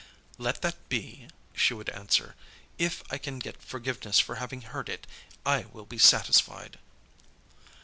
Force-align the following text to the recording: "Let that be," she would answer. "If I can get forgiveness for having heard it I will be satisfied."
"Let 0.39 0.63
that 0.63 0.89
be," 0.89 1.27
she 1.53 1.75
would 1.75 1.89
answer. 1.91 2.33
"If 2.79 3.03
I 3.11 3.19
can 3.19 3.37
get 3.37 3.61
forgiveness 3.61 4.17
for 4.17 4.37
having 4.37 4.61
heard 4.61 4.89
it 4.89 5.05
I 5.45 5.65
will 5.73 5.85
be 5.85 5.99
satisfied." 5.99 6.79